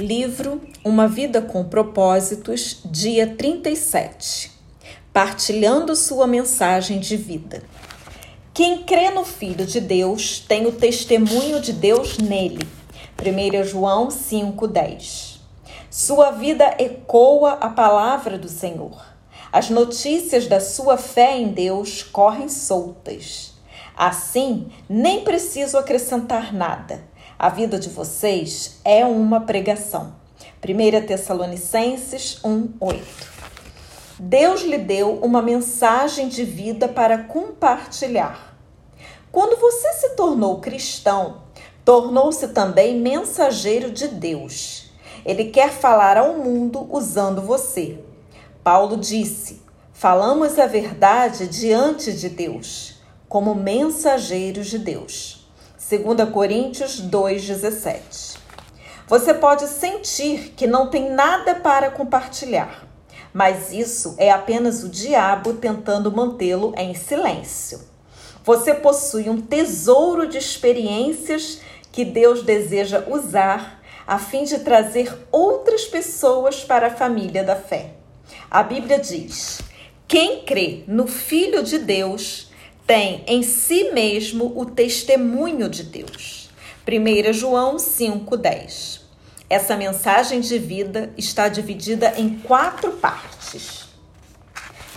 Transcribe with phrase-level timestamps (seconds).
[0.00, 4.50] Livro Uma Vida com Propósitos, dia 37.
[5.12, 7.62] Partilhando sua mensagem de vida.
[8.54, 12.66] Quem crê no Filho de Deus tem o testemunho de Deus nele.
[13.20, 15.38] 1 João 5,10.
[15.90, 19.04] Sua vida ecoa a palavra do Senhor.
[19.52, 23.52] As notícias da sua fé em Deus correm soltas.
[23.94, 27.09] Assim, nem preciso acrescentar nada
[27.40, 30.12] a vida de vocês é uma pregação.
[30.62, 33.02] 1 Tessalonicenses 1:8.
[34.18, 38.58] Deus lhe deu uma mensagem de vida para compartilhar.
[39.32, 41.40] Quando você se tornou cristão,
[41.82, 44.90] tornou-se também mensageiro de Deus.
[45.24, 48.04] Ele quer falar ao mundo usando você.
[48.62, 49.62] Paulo disse:
[49.94, 52.96] Falamos a verdade diante de Deus,
[53.30, 55.39] como mensageiros de Deus.
[55.90, 58.38] 2 Coríntios 2,17.
[59.08, 62.86] Você pode sentir que não tem nada para compartilhar,
[63.34, 67.80] mas isso é apenas o diabo tentando mantê-lo em silêncio.
[68.44, 71.60] Você possui um tesouro de experiências
[71.90, 77.94] que Deus deseja usar a fim de trazer outras pessoas para a família da fé.
[78.48, 79.60] A Bíblia diz:
[80.06, 82.49] quem crê no Filho de Deus
[82.90, 86.50] tem em si mesmo o testemunho de Deus.
[86.84, 89.02] 1 João 5,10.
[89.48, 93.84] Essa mensagem de vida está dividida em quatro partes.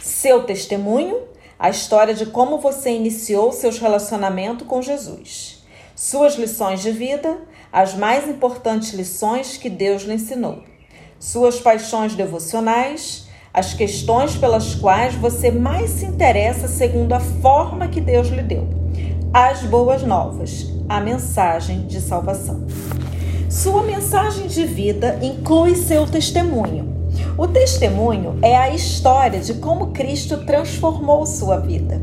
[0.01, 1.21] Seu testemunho,
[1.59, 5.63] a história de como você iniciou seus relacionamentos com Jesus.
[5.95, 7.41] Suas lições de vida,
[7.71, 10.63] as mais importantes lições que Deus lhe ensinou.
[11.19, 13.22] Suas paixões devocionais,
[13.53, 18.67] as questões pelas quais você mais se interessa segundo a forma que Deus lhe deu.
[19.31, 22.65] As boas novas, a mensagem de salvação.
[23.47, 26.91] Sua mensagem de vida inclui seu testemunho.
[27.37, 32.01] O testemunho é a história de como Cristo transformou sua vida.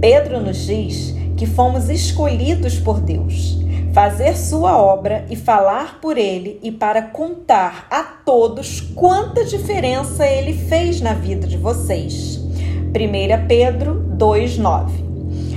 [0.00, 3.58] Pedro nos diz que fomos escolhidos por Deus
[3.96, 10.52] fazer sua obra e falar por ele e para contar a todos quanta diferença ele
[10.52, 12.36] fez na vida de vocês.
[12.36, 15.02] 1 Pedro 2:9.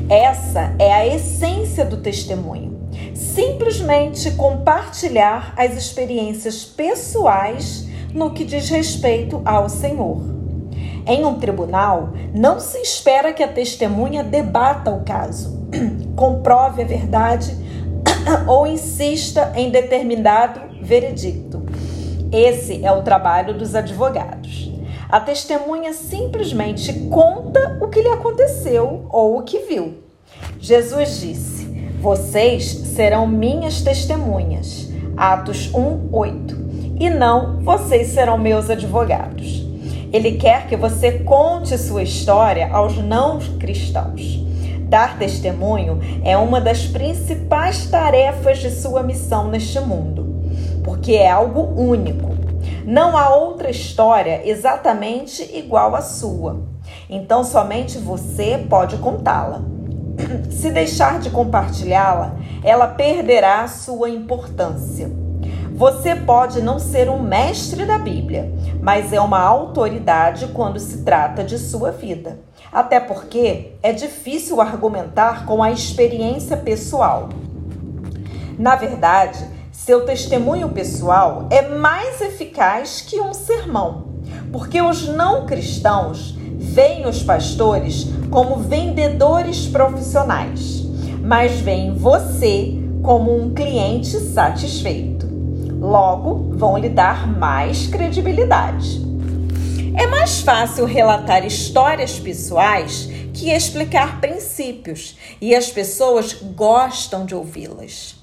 [0.10, 2.80] Essa é a essência do testemunho.
[3.14, 10.22] Simplesmente compartilhar as experiências pessoais no que diz respeito ao Senhor.
[11.06, 15.68] Em um tribunal, não se espera que a testemunha debata o caso,
[16.16, 17.59] comprove a verdade
[18.48, 21.64] ou insista em determinado veredicto.
[22.32, 24.72] Esse é o trabalho dos advogados.
[25.10, 30.04] A testemunha simplesmente conta o que lhe aconteceu ou o que viu.
[30.60, 31.66] Jesus disse:
[32.00, 34.88] Vocês serão minhas testemunhas.
[35.18, 36.70] Atos 1, 8.
[37.00, 39.68] E não vocês serão meus advogados.
[40.14, 44.49] Ele quer que você conte sua história aos não cristãos.
[44.90, 50.42] Dar testemunho é uma das principais tarefas de sua missão neste mundo,
[50.84, 52.36] porque é algo único.
[52.84, 56.64] Não há outra história exatamente igual à sua.
[57.08, 59.62] Então somente você pode contá-la.
[60.50, 65.12] Se deixar de compartilhá-la, ela perderá sua importância.
[65.76, 68.52] Você pode não ser um mestre da Bíblia,
[68.82, 72.40] mas é uma autoridade quando se trata de sua vida.
[72.72, 77.30] Até porque é difícil argumentar com a experiência pessoal.
[78.58, 84.10] Na verdade, seu testemunho pessoal é mais eficaz que um sermão,
[84.52, 90.84] porque os não cristãos veem os pastores como vendedores profissionais,
[91.24, 95.09] mas veem você como um cliente satisfeito.
[95.80, 99.02] Logo, vão lhe dar mais credibilidade.
[99.96, 108.16] É mais fácil relatar histórias pessoais que explicar princípios, e as pessoas gostam de ouvi-las.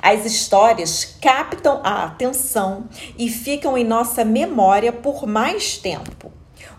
[0.00, 2.84] As histórias captam a atenção
[3.18, 6.30] e ficam em nossa memória por mais tempo.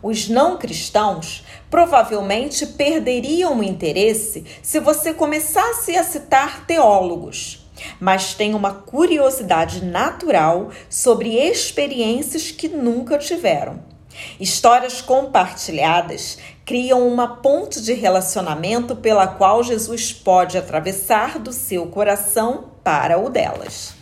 [0.01, 7.60] Os não cristãos provavelmente perderiam o interesse se você começasse a citar teólogos,
[7.99, 13.91] mas têm uma curiosidade natural sobre experiências que nunca tiveram.
[14.39, 22.71] Histórias compartilhadas criam uma ponte de relacionamento pela qual Jesus pode atravessar do seu coração
[22.83, 23.93] para o delas.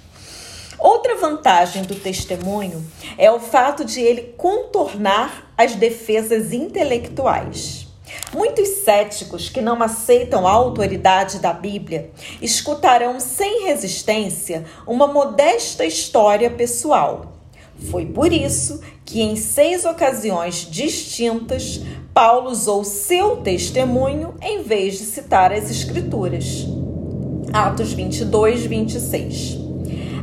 [0.80, 2.86] Outra vantagem do testemunho
[3.18, 7.89] é o fato de ele contornar as defesas intelectuais.
[8.34, 12.12] Muitos céticos que não aceitam a autoridade da Bíblia
[12.42, 17.34] escutarão sem resistência uma modesta história pessoal.
[17.90, 21.82] Foi por isso que, em seis ocasiões distintas,
[22.14, 26.68] Paulo usou seu testemunho em vez de citar as Escrituras.
[27.52, 29.58] Atos 22, 26.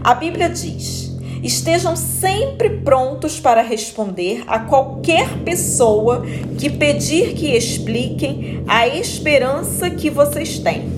[0.05, 1.06] A Bíblia diz:
[1.43, 6.25] estejam sempre prontos para responder a qualquer pessoa
[6.59, 10.88] que pedir que expliquem a esperança que vocês têm.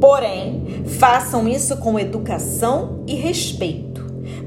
[0.00, 4.00] Porém, façam isso com educação e respeito.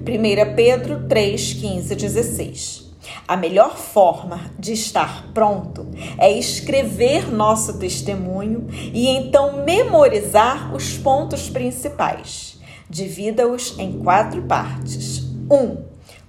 [0.03, 2.83] 1 Pedro 3, 15 16.
[3.27, 5.87] A melhor forma de estar pronto
[6.17, 12.52] é escrever nosso testemunho e então memorizar os pontos principais.
[12.93, 15.23] Divida-os em quatro partes.
[15.49, 15.55] 1.
[15.55, 15.77] Um,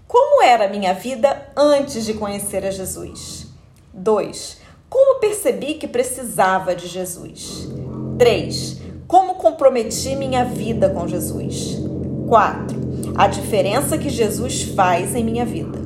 [0.08, 3.48] como era a minha vida antes de conhecer a Jesus?
[3.92, 4.56] 2.
[4.88, 7.68] Como percebi que precisava de Jesus?
[8.16, 8.80] 3.
[9.06, 11.80] Como comprometi minha vida com Jesus?
[12.26, 13.12] 4.
[13.14, 15.78] A diferença que Jesus faz em minha vida.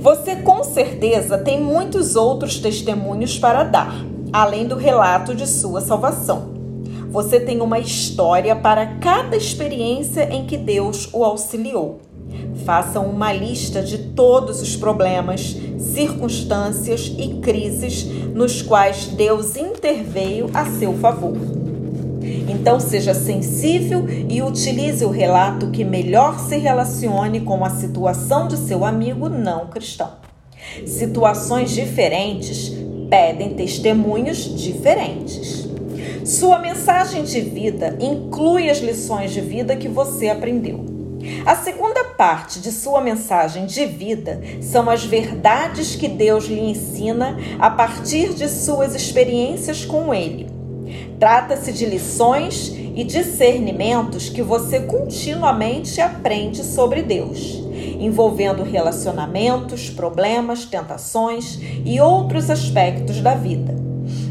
[0.00, 6.51] Você com certeza tem muitos outros testemunhos para dar, além do relato de sua salvação.
[7.12, 12.00] Você tem uma história para cada experiência em que Deus o auxiliou.
[12.64, 18.04] Façam uma lista de todos os problemas, circunstâncias e crises
[18.34, 21.36] nos quais Deus interveio a seu favor.
[22.48, 28.56] Então, seja sensível e utilize o relato que melhor se relacione com a situação de
[28.56, 30.12] seu amigo não cristão.
[30.86, 32.72] Situações diferentes
[33.10, 35.61] pedem testemunhos diferentes.
[36.24, 40.84] Sua mensagem de vida inclui as lições de vida que você aprendeu.
[41.44, 47.36] A segunda parte de sua mensagem de vida são as verdades que Deus lhe ensina
[47.58, 50.46] a partir de suas experiências com Ele.
[51.18, 57.62] Trata-se de lições e discernimentos que você continuamente aprende sobre Deus,
[57.98, 63.74] envolvendo relacionamentos, problemas, tentações e outros aspectos da vida.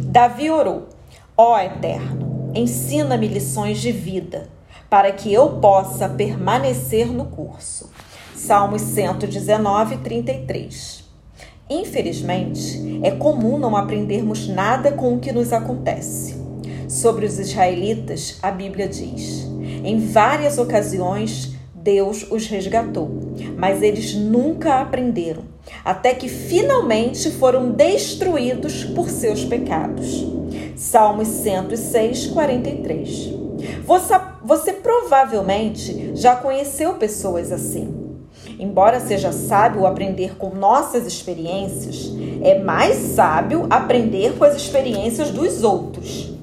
[0.05, 0.87] Davi orou:
[1.37, 4.49] Ó Eterno, ensina-me lições de vida,
[4.89, 7.89] para que eu possa permanecer no curso.
[8.35, 11.05] Salmos 119, 33.
[11.69, 16.35] Infelizmente, é comum não aprendermos nada com o que nos acontece.
[16.89, 19.47] Sobre os israelitas, a Bíblia diz:
[19.83, 23.09] em várias ocasiões, Deus os resgatou,
[23.57, 25.43] mas eles nunca aprenderam,
[25.83, 30.30] até que finalmente foram destruídos por seus pecados.
[30.81, 33.35] Salmos 106, 43.
[33.85, 38.17] Você, você provavelmente já conheceu pessoas assim.
[38.59, 42.11] Embora seja sábio aprender com nossas experiências,
[42.41, 46.33] é mais sábio aprender com as experiências dos outros.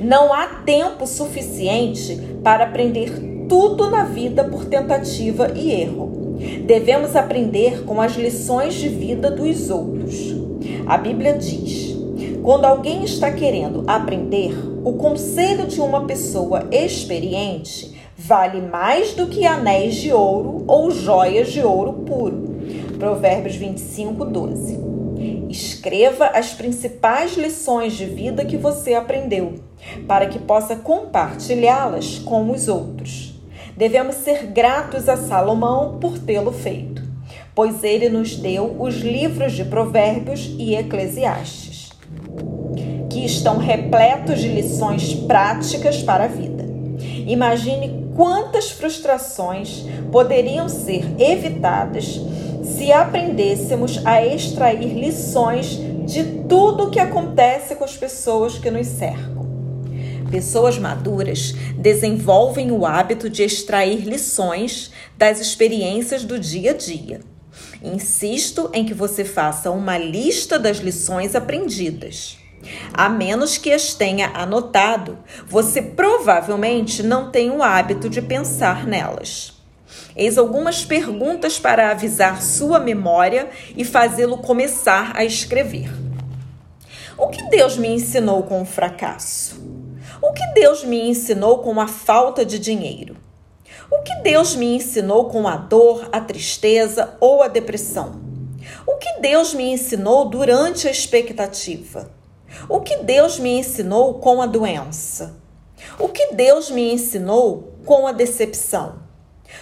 [0.00, 6.38] Não há tempo suficiente para aprender tudo na vida por tentativa e erro.
[6.64, 10.34] Devemos aprender com as lições de vida dos outros.
[10.86, 11.91] A Bíblia diz:
[12.42, 14.52] quando alguém está querendo aprender,
[14.84, 21.52] o conselho de uma pessoa experiente vale mais do que anéis de ouro ou joias
[21.52, 22.56] de ouro puro.
[22.98, 24.80] Provérbios 25, 12.
[25.48, 29.54] Escreva as principais lições de vida que você aprendeu
[30.08, 33.40] para que possa compartilhá-las com os outros.
[33.76, 37.02] Devemos ser gratos a Salomão por tê-lo feito,
[37.54, 41.61] pois ele nos deu os livros de Provérbios e Eclesiastes,
[43.12, 46.64] que estão repletos de lições práticas para a vida.
[47.26, 52.20] Imagine quantas frustrações poderiam ser evitadas
[52.64, 58.86] se aprendêssemos a extrair lições de tudo o que acontece com as pessoas que nos
[58.86, 59.42] cercam.
[60.30, 67.20] Pessoas maduras desenvolvem o hábito de extrair lições das experiências do dia a dia.
[67.82, 72.41] Insisto em que você faça uma lista das lições aprendidas.
[72.92, 79.52] A menos que as tenha anotado, você provavelmente não tem o hábito de pensar nelas.
[80.14, 85.90] Eis algumas perguntas para avisar sua memória e fazê-lo começar a escrever.
[87.16, 89.60] O que Deus me ensinou com o fracasso?
[90.20, 93.16] O que Deus me ensinou com a falta de dinheiro?
[93.90, 98.20] O que Deus me ensinou com a dor, a tristeza ou a depressão?
[98.86, 102.10] O que Deus me ensinou durante a expectativa?
[102.68, 105.36] O que Deus me ensinou com a doença?
[105.98, 109.02] O que Deus me ensinou com a decepção?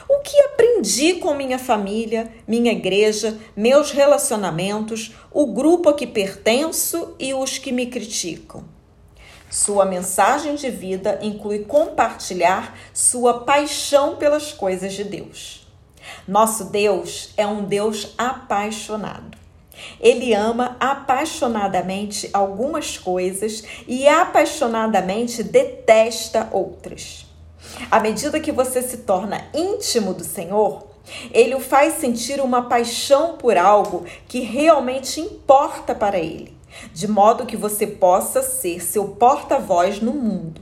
[0.09, 7.15] O que aprendi com minha família, minha igreja, meus relacionamentos, o grupo a que pertenço
[7.19, 8.65] e os que me criticam?
[9.51, 15.67] Sua mensagem de vida inclui compartilhar sua paixão pelas coisas de Deus.
[16.29, 19.40] Nosso Deus é um Deus apaixonado.
[20.01, 27.27] Ele ama apaixonadamente algumas coisas e apaixonadamente detesta outras.
[27.91, 30.87] À medida que você se torna íntimo do Senhor,
[31.33, 36.61] ele o faz sentir uma paixão por algo que realmente importa para ele
[36.93, 40.61] de modo que você possa ser seu porta-voz no mundo.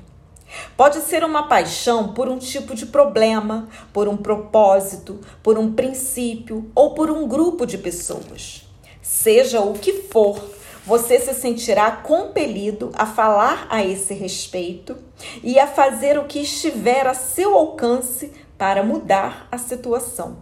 [0.76, 6.70] Pode ser uma paixão por um tipo de problema, por um propósito, por um princípio
[6.75, 8.67] ou por um grupo de pessoas.
[9.10, 10.38] Seja o que for,
[10.84, 14.98] você se sentirá compelido a falar a esse respeito
[15.42, 20.36] e a fazer o que estiver a seu alcance para mudar a situação.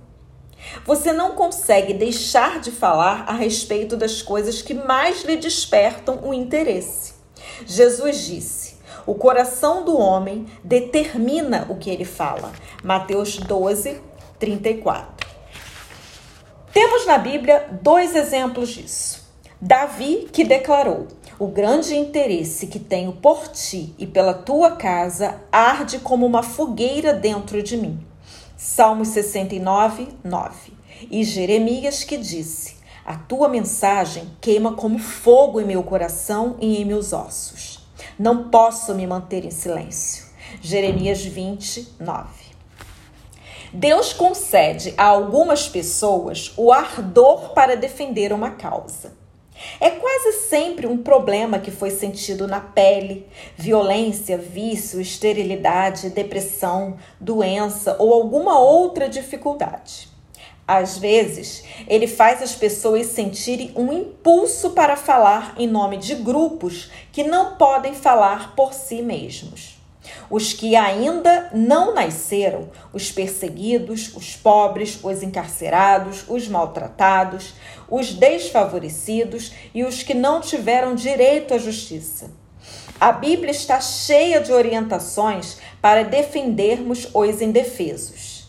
[0.85, 6.35] Você não consegue deixar de falar a respeito das coisas que mais lhe despertam o
[6.35, 7.15] interesse.
[7.65, 12.53] Jesus disse: o coração do homem determina o que ele fala.
[12.83, 14.01] Mateus 12,
[14.41, 15.26] 34.
[16.77, 19.27] Temos na Bíblia dois exemplos disso.
[19.59, 21.07] Davi, que declarou:
[21.39, 27.15] O grande interesse que tenho por ti e pela tua casa arde como uma fogueira
[27.15, 27.99] dentro de mim.
[28.59, 30.75] Salmos 69, 9.
[31.11, 36.85] E Jeremias que disse: A tua mensagem queima como fogo em meu coração e em
[36.85, 37.89] meus ossos.
[38.19, 40.27] Não posso me manter em silêncio.
[40.61, 42.46] Jeremias 20, 9.
[43.77, 49.13] Deus concede a algumas pessoas o ardor para defender uma causa.
[49.79, 57.97] É quase sempre um problema que foi sentido na pele, violência, vício, esterilidade, depressão, doença
[57.99, 60.09] ou alguma outra dificuldade.
[60.67, 66.91] Às vezes, ele faz as pessoas sentirem um impulso para falar em nome de grupos
[67.13, 69.76] que não podem falar por si mesmos
[70.31, 77.55] os que ainda não nasceram, os perseguidos, os pobres, os encarcerados, os maltratados,
[77.89, 82.31] os desfavorecidos e os que não tiveram direito à justiça.
[82.99, 88.49] A Bíblia está cheia de orientações para defendermos os indefesos.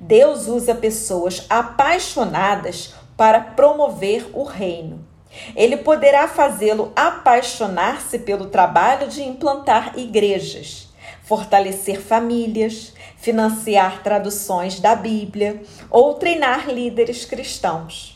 [0.00, 5.06] Deus usa pessoas apaixonadas para promover o reino.
[5.54, 10.83] Ele poderá fazê-lo apaixonar-se pelo trabalho de implantar igrejas,
[11.24, 18.14] fortalecer famílias, financiar traduções da Bíblia ou treinar líderes cristãos.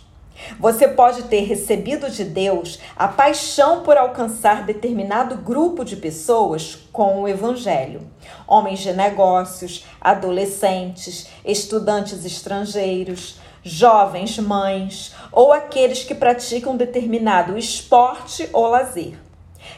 [0.60, 7.22] Você pode ter recebido de Deus a paixão por alcançar determinado grupo de pessoas com
[7.22, 8.02] o Evangelho.
[8.46, 18.68] Homens de negócios, adolescentes, estudantes estrangeiros, jovens mães ou aqueles que praticam determinado esporte ou
[18.68, 19.18] lazer.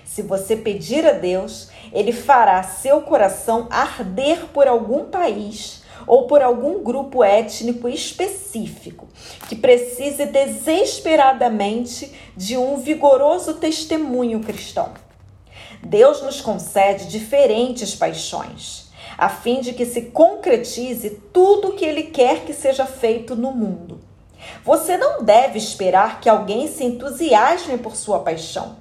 [0.05, 6.43] Se você pedir a Deus, Ele fará seu coração arder por algum país ou por
[6.43, 9.09] algum grupo étnico específico
[9.49, 14.93] que precise desesperadamente de um vigoroso testemunho cristão.
[15.83, 22.05] Deus nos concede diferentes paixões a fim de que se concretize tudo o que ele
[22.05, 24.01] quer que seja feito no mundo.
[24.65, 28.77] Você não deve esperar que alguém se entusiasme por sua paixão.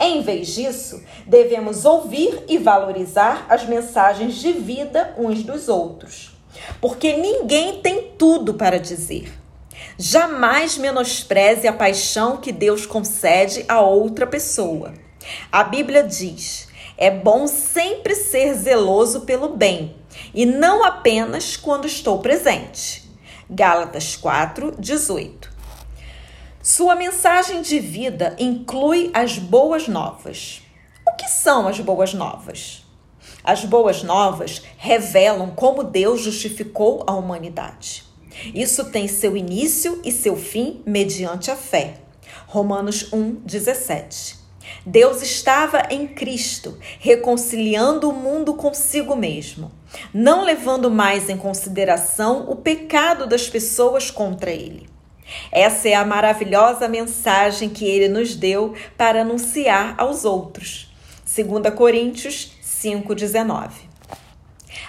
[0.00, 6.34] Em vez disso, devemos ouvir e valorizar as mensagens de vida uns dos outros.
[6.80, 9.30] Porque ninguém tem tudo para dizer.
[9.98, 14.94] Jamais menospreze a paixão que Deus concede a outra pessoa.
[15.52, 19.96] A Bíblia diz: é bom sempre ser zeloso pelo bem
[20.34, 23.10] e não apenas quando estou presente.
[23.48, 25.49] Gálatas 4, 18.
[26.72, 30.62] Sua mensagem de vida inclui as boas novas.
[31.04, 32.86] O que são as boas novas?
[33.42, 38.04] As boas novas revelam como Deus justificou a humanidade.
[38.54, 42.02] Isso tem seu início e seu fim mediante a fé.
[42.46, 44.38] Romanos 1, 17.
[44.86, 49.72] Deus estava em Cristo, reconciliando o mundo consigo mesmo,
[50.14, 54.89] não levando mais em consideração o pecado das pessoas contra ele.
[55.52, 60.92] Essa é a maravilhosa mensagem que ele nos deu para anunciar aos outros.
[61.24, 63.70] 2 Coríntios 5,19.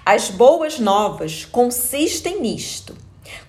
[0.06, 2.98] As boas novas consistem nisto.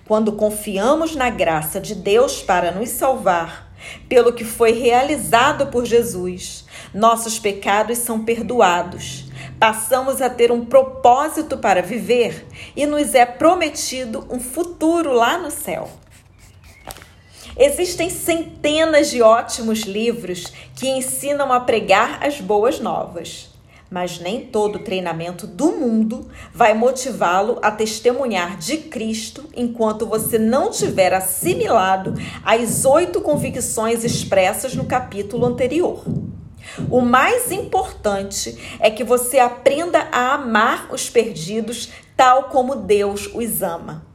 [0.05, 3.73] Quando confiamos na graça de Deus para nos salvar,
[4.07, 9.25] pelo que foi realizado por Jesus, nossos pecados são perdoados,
[9.59, 12.45] passamos a ter um propósito para viver
[12.75, 15.89] e nos é prometido um futuro lá no céu.
[17.57, 23.49] Existem centenas de ótimos livros que ensinam a pregar as boas novas,
[23.91, 30.71] mas nem todo treinamento do mundo vai motivá-lo a testemunhar de Cristo enquanto você não
[30.71, 36.03] tiver assimilado as oito convicções expressas no capítulo anterior.
[36.89, 43.61] O mais importante é que você aprenda a amar os perdidos tal como Deus os
[43.61, 44.12] ama.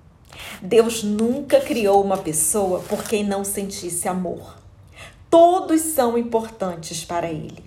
[0.63, 4.57] Deus nunca criou uma pessoa por quem não sentisse amor.
[5.31, 7.65] Todos são importantes para Ele.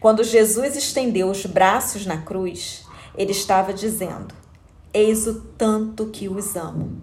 [0.00, 2.84] Quando Jesus estendeu os braços na cruz,
[3.16, 4.34] ele estava dizendo:
[4.92, 7.00] Eis o tanto que os amo.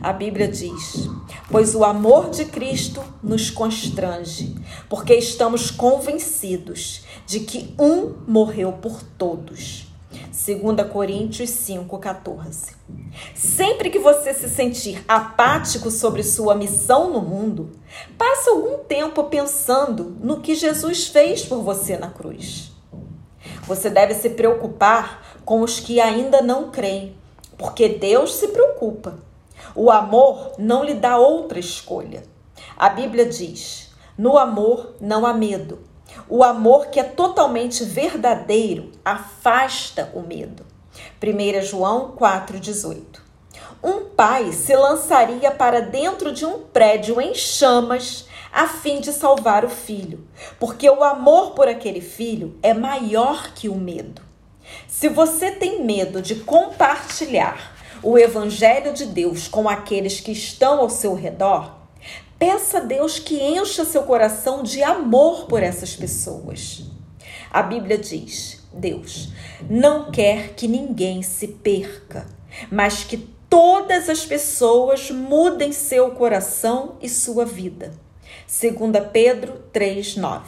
[0.00, 1.08] A Bíblia diz:
[1.50, 4.54] Pois o amor de Cristo nos constrange,
[4.88, 9.91] porque estamos convencidos de que um morreu por todos
[10.32, 12.72] 2 Coríntios 5,14.
[13.34, 17.72] Sempre que você se sentir apático sobre sua missão no mundo,
[18.16, 22.72] passe algum tempo pensando no que Jesus fez por você na cruz.
[23.64, 27.14] Você deve se preocupar com os que ainda não creem,
[27.58, 29.18] porque Deus se preocupa.
[29.74, 32.22] O amor não lhe dá outra escolha.
[32.74, 35.91] A Bíblia diz: no amor não há medo
[36.28, 40.64] o amor que é totalmente verdadeiro afasta o medo.
[41.22, 43.20] 1 João 4,18.
[43.82, 49.64] Um pai se lançaria para dentro de um prédio em chamas a fim de salvar
[49.64, 50.26] o filho,
[50.60, 54.22] porque o amor por aquele filho é maior que o medo.
[54.86, 60.90] Se você tem medo de compartilhar o evangelho de Deus com aqueles que estão ao
[60.90, 61.81] seu redor,
[62.42, 66.82] Peça a Deus que encha seu coração de amor por essas pessoas.
[67.48, 69.28] A Bíblia diz: Deus
[69.70, 72.26] não quer que ninguém se perca,
[72.68, 73.16] mas que
[73.48, 77.92] todas as pessoas mudem seu coração e sua vida.
[78.48, 80.40] 2 Pedro 3:9.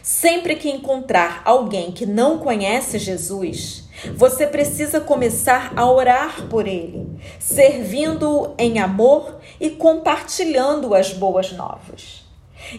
[0.00, 3.81] Sempre que encontrar alguém que não conhece Jesus,
[4.16, 7.06] você precisa começar a orar por ele,
[7.38, 12.22] servindo-o em amor e compartilhando as boas novas.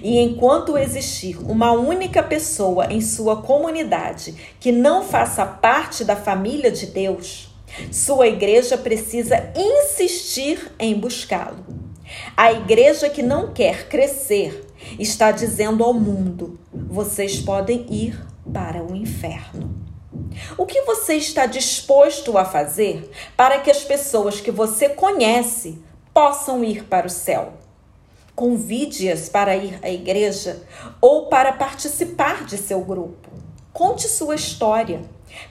[0.01, 6.71] E enquanto existir uma única pessoa em sua comunidade que não faça parte da família
[6.71, 7.49] de Deus,
[7.91, 11.65] sua igreja precisa insistir em buscá-lo.
[12.35, 14.67] A igreja que não quer crescer
[14.99, 18.19] está dizendo ao mundo: vocês podem ir
[18.51, 19.72] para o inferno.
[20.57, 25.81] O que você está disposto a fazer para que as pessoas que você conhece
[26.13, 27.53] possam ir para o céu?
[28.35, 30.63] Convide-as para ir à igreja
[30.99, 33.29] ou para participar de seu grupo.
[33.71, 35.01] Conte sua história.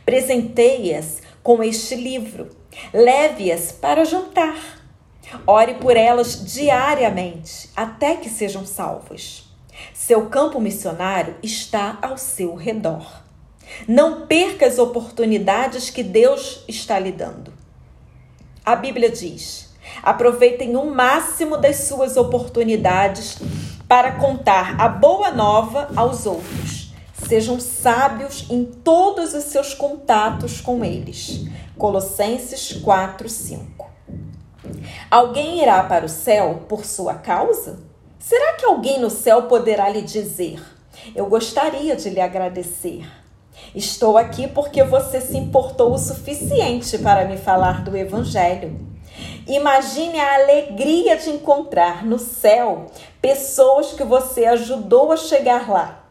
[0.05, 2.51] Presenteie-as com este livro.
[2.93, 4.81] Leve-as para jantar.
[5.47, 9.45] Ore por elas diariamente até que sejam salvas.
[9.95, 13.23] Seu campo missionário está ao seu redor.
[13.87, 17.53] Não perca as oportunidades que Deus está lhe dando.
[18.65, 19.73] A Bíblia diz:
[20.03, 23.39] aproveitem o máximo das suas oportunidades
[23.89, 26.93] para contar a boa nova aos outros.
[27.29, 31.47] Sejam sábios em todos os seus contatos com eles.
[31.77, 33.91] Colossenses 4, 5.
[35.11, 37.81] Alguém irá para o céu por sua causa?
[38.19, 40.63] Será que alguém no céu poderá lhe dizer:
[41.15, 43.22] Eu gostaria de lhe agradecer?
[43.75, 48.93] Estou aqui porque você se importou o suficiente para me falar do Evangelho.
[49.47, 52.87] Imagine a alegria de encontrar no céu
[53.21, 56.05] pessoas que você ajudou a chegar lá.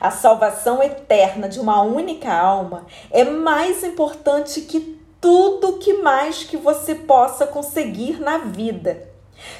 [0.00, 6.56] A salvação eterna de uma única alma é mais importante que tudo que mais que
[6.56, 9.08] você possa conseguir na vida.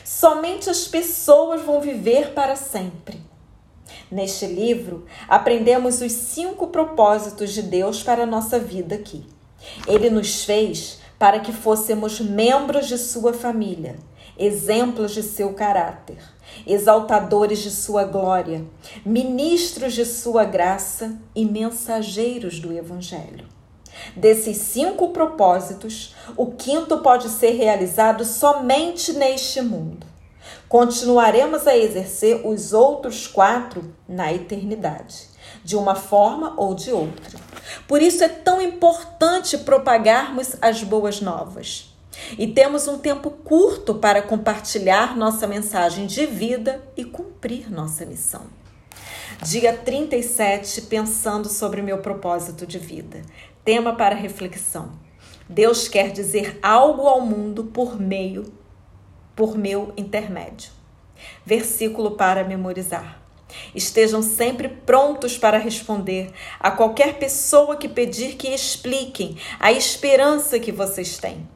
[0.04, 3.27] Somente as pessoas vão viver para sempre.
[4.10, 9.26] Neste livro, aprendemos os cinco propósitos de Deus para a nossa vida aqui.
[9.86, 13.96] Ele nos fez para que fôssemos membros de sua família,
[14.38, 16.18] exemplos de seu caráter,
[16.66, 18.64] exaltadores de sua glória,
[19.04, 23.46] ministros de sua graça e mensageiros do Evangelho.
[24.16, 30.06] Desses cinco propósitos, o quinto pode ser realizado somente neste mundo
[30.68, 35.28] continuaremos a exercer os outros quatro na eternidade,
[35.64, 37.38] de uma forma ou de outra.
[37.86, 41.94] Por isso é tão importante propagarmos as boas novas.
[42.36, 48.42] E temos um tempo curto para compartilhar nossa mensagem de vida e cumprir nossa missão.
[49.42, 53.22] Dia 37, pensando sobre meu propósito de vida.
[53.64, 54.90] Tema para reflexão.
[55.48, 58.52] Deus quer dizer algo ao mundo por meio,
[59.38, 60.72] por meu intermédio.
[61.46, 63.22] Versículo para memorizar.
[63.72, 70.72] Estejam sempre prontos para responder a qualquer pessoa que pedir que expliquem a esperança que
[70.72, 71.48] vocês têm.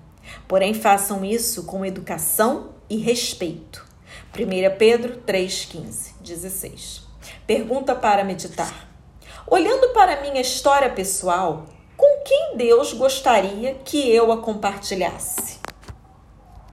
[0.47, 3.85] Porém, façam isso com educação e respeito.
[4.33, 7.03] 1 Pedro 3,15, 16.
[7.49, 8.88] Pergunta para meditar.
[9.45, 11.66] Olhando para minha história pessoal,
[11.97, 15.62] com quem Deus gostaria que eu a compartilhasse?